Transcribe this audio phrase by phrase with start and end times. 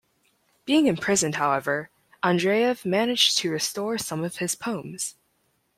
[0.65, 1.91] Being imprisoned, however,
[2.23, 5.13] Andreev managed to restore some of his poems.